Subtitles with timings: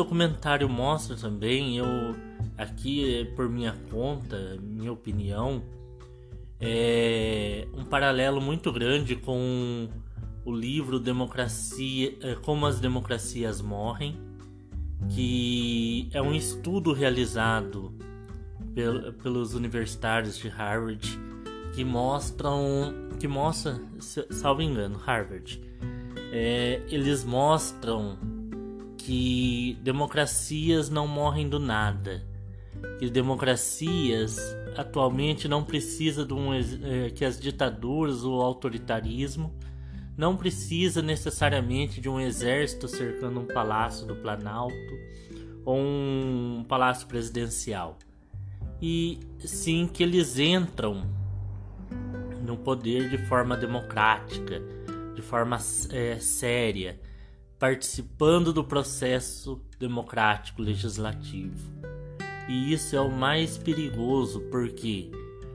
[0.00, 1.84] Documentário mostra também, eu
[2.56, 5.62] aqui por minha conta, minha opinião,
[6.58, 9.90] é um paralelo muito grande com
[10.42, 14.18] o livro Democracia, é, Como as Democracias Morrem,
[15.10, 17.92] que é um estudo realizado
[19.22, 21.06] pelos universitários de Harvard
[21.74, 23.78] que mostram que mostra,
[24.30, 25.60] salvo engano, Harvard,
[26.32, 28.39] é, eles mostram
[29.00, 32.22] que democracias não morrem do nada,
[32.98, 34.38] que democracias
[34.76, 39.52] atualmente não precisa de um é, que as ditaduras ou autoritarismo
[40.16, 44.74] não precisa necessariamente de um exército cercando um palácio do Planalto
[45.64, 47.98] ou um palácio presidencial.
[48.82, 51.06] E sim que eles entram
[52.44, 54.62] no poder de forma democrática,
[55.14, 55.58] de forma
[55.90, 56.98] é, séria,
[57.60, 61.70] participando do processo democrático legislativo.
[62.48, 65.10] E isso é o mais perigoso porque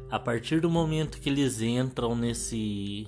[0.10, 3.08] a partir do momento que eles entram nesse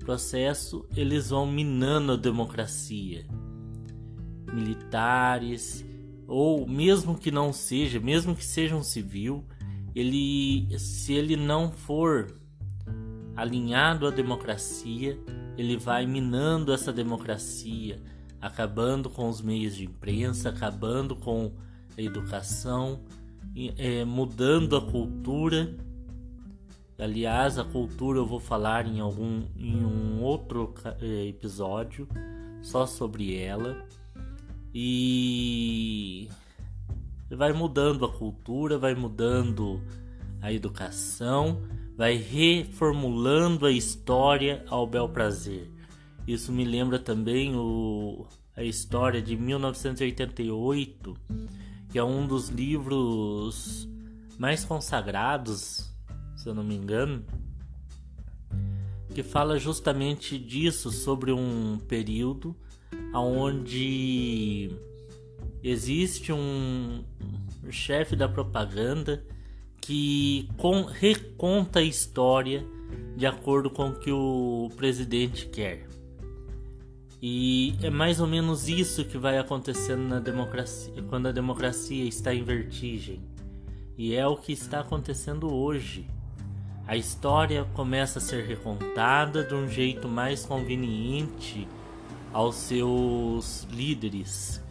[0.00, 3.26] processo, eles vão minando a democracia.
[4.52, 5.84] Militares,
[6.26, 9.42] ou mesmo que não seja, mesmo que seja um civil,
[9.94, 12.36] ele, se ele não for
[13.34, 15.18] alinhado à democracia,
[15.56, 18.00] ele vai minando essa democracia,
[18.40, 21.52] acabando com os meios de imprensa, acabando com
[21.96, 23.00] a educação,
[23.76, 25.74] é, mudando a cultura.
[26.98, 32.08] Aliás, a cultura eu vou falar em algum em um outro é, episódio
[32.60, 33.86] só sobre ela
[34.74, 36.28] e
[37.30, 39.80] vai mudando a cultura, vai mudando
[40.40, 41.62] a educação,
[41.96, 45.70] vai reformulando a história ao bel prazer.
[46.28, 51.16] Isso me lembra também o, a história de 1988,
[51.90, 53.88] que é um dos livros
[54.38, 55.90] mais consagrados,
[56.36, 57.24] se eu não me engano,
[59.14, 62.54] que fala justamente disso, sobre um período
[63.14, 64.70] onde
[65.62, 67.04] existe um
[67.70, 69.24] chefe da propaganda
[69.80, 70.46] que
[70.92, 72.66] reconta a história
[73.16, 75.88] de acordo com o que o presidente quer.
[77.20, 82.32] E é mais ou menos isso que vai acontecendo na democracia, quando a democracia está
[82.32, 83.20] em vertigem.
[83.96, 86.06] E é o que está acontecendo hoje.
[86.86, 91.66] A história começa a ser recontada de um jeito mais conveniente
[92.32, 94.62] aos seus líderes,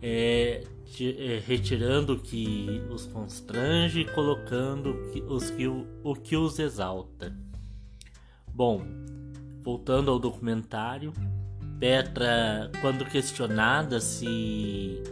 [0.00, 0.64] é,
[1.00, 4.96] é, retirando o que os constrange e colocando
[5.28, 7.36] os que, o que os exalta.
[8.52, 8.82] Bom,
[9.62, 11.12] voltando ao documentário,
[11.78, 15.02] Petra, quando questionada se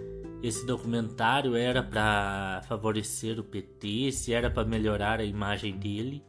[0.42, 6.24] esse documentário era para favorecer o PT, se era para melhorar a imagem dele,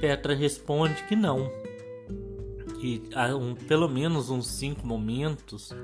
[0.00, 1.50] Petra responde que não.
[2.80, 5.74] Que há um, pelo menos uns cinco momentos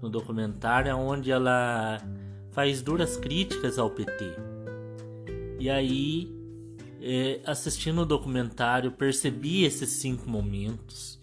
[0.00, 1.98] no documentário onde ela
[2.52, 4.24] faz duras críticas ao PT.
[5.58, 6.32] E aí,
[7.00, 11.18] é, assistindo o documentário, percebi esses cinco momentos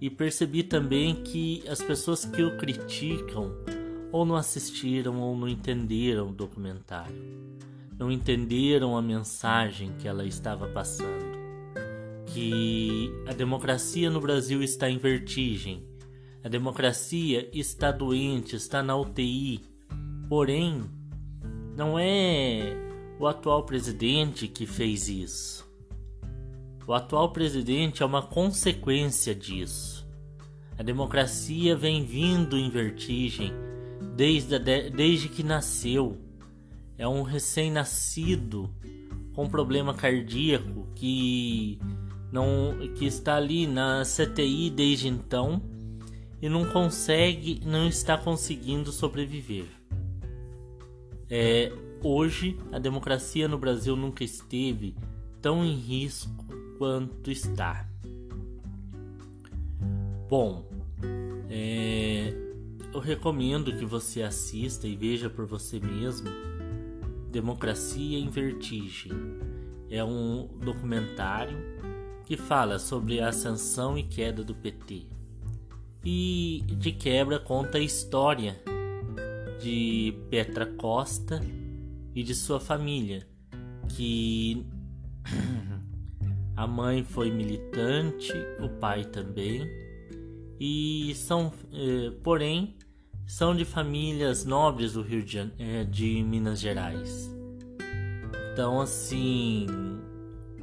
[0.00, 3.52] e percebi também que as pessoas que o criticam
[4.10, 7.14] ou não assistiram ou não entenderam o documentário,
[7.98, 11.38] não entenderam a mensagem que ela estava passando.
[12.26, 15.84] Que a democracia no Brasil está em vertigem,
[16.42, 19.60] a democracia está doente, está na UTI.
[20.28, 20.84] Porém,
[21.76, 22.74] não é
[23.18, 25.69] o atual presidente que fez isso.
[26.90, 30.04] O atual presidente é uma consequência disso.
[30.76, 33.52] A democracia vem vindo em vertigem
[34.16, 34.58] desde,
[34.90, 36.18] desde que nasceu.
[36.98, 38.74] É um recém-nascido
[39.36, 41.78] com problema cardíaco que
[42.32, 45.62] não que está ali na CTI desde então
[46.42, 49.66] e não consegue, não está conseguindo sobreviver.
[51.30, 51.72] É,
[52.02, 54.96] hoje a democracia no Brasil nunca esteve
[55.40, 57.86] tão em risco quanto está.
[60.30, 60.66] Bom,
[61.50, 62.32] é,
[62.94, 66.30] eu recomendo que você assista e veja por você mesmo
[67.30, 69.12] Democracia em Vertigem.
[69.90, 71.58] É um documentário
[72.24, 75.02] que fala sobre a ascensão e queda do PT.
[76.02, 78.58] E de quebra conta a história
[79.60, 81.42] de Petra Costa
[82.14, 83.28] e de sua família,
[83.86, 84.64] que
[86.60, 89.66] a mãe foi militante, o pai também,
[90.60, 92.76] e são, eh, porém,
[93.26, 97.34] são de famílias nobres do Rio de, é, de Minas Gerais.
[98.52, 99.66] Então, assim,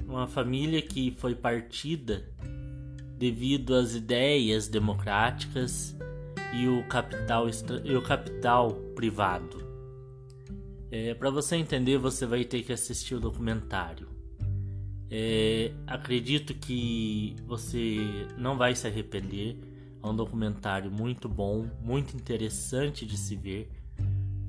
[0.08, 2.30] uma família que foi partida
[3.18, 5.98] devido às ideias democráticas
[6.54, 7.48] e o capital,
[7.84, 9.66] e o capital privado.
[10.92, 14.17] É, Para você entender, você vai ter que assistir o documentário.
[15.10, 19.58] É, acredito que você não vai se arrepender.
[20.04, 23.70] É um documentário muito bom, muito interessante de se ver.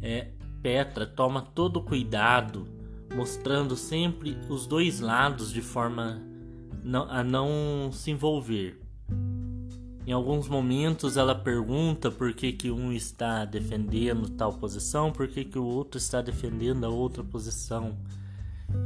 [0.03, 0.29] É,
[0.63, 2.67] Petra toma todo o cuidado,
[3.15, 6.21] mostrando sempre os dois lados de forma
[7.09, 8.81] a não se envolver.
[10.07, 15.45] Em alguns momentos ela pergunta por que, que um está defendendo tal posição, por que,
[15.45, 17.95] que o outro está defendendo a outra posição.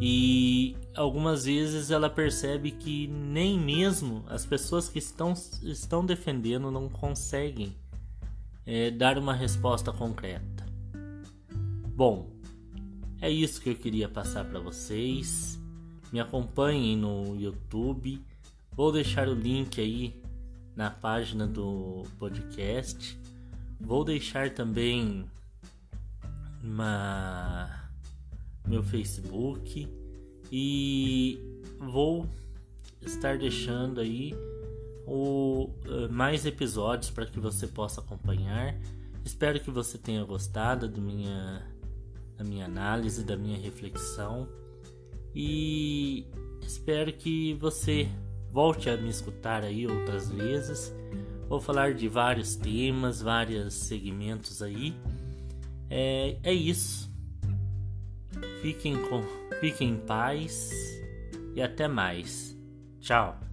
[0.00, 5.32] E algumas vezes ela percebe que nem mesmo as pessoas que estão,
[5.62, 7.74] estão defendendo não conseguem
[8.66, 10.66] é, dar uma resposta concreta.
[11.94, 12.30] Bom,
[13.20, 15.58] é isso que eu queria passar para vocês.
[16.12, 18.20] Me acompanhem no YouTube.
[18.72, 20.20] Vou deixar o link aí
[20.74, 23.18] na página do podcast.
[23.80, 25.24] Vou deixar também
[26.62, 27.81] uma
[28.66, 29.88] meu Facebook
[30.50, 31.38] e
[31.78, 32.26] vou
[33.00, 34.34] estar deixando aí
[35.06, 38.76] o, uh, mais episódios para que você possa acompanhar.
[39.24, 41.66] Espero que você tenha gostado da minha,
[42.36, 44.48] da minha análise, da minha reflexão
[45.34, 46.26] e
[46.60, 48.08] espero que você
[48.50, 50.94] volte a me escutar aí outras vezes.
[51.48, 54.94] Vou falar de vários temas, vários segmentos aí.
[55.88, 57.11] É, é isso.
[58.62, 59.22] Fiquem, com,
[59.58, 60.70] fiquem em paz
[61.56, 62.56] e até mais.
[63.00, 63.51] Tchau.